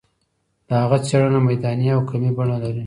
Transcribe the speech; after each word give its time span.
د 0.67 0.69
هغه 0.81 0.97
څېړنه 1.07 1.39
میداني 1.47 1.87
او 1.95 2.01
کمي 2.09 2.31
بڼه 2.37 2.57
لري. 2.63 2.79